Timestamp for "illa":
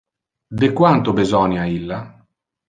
1.75-2.01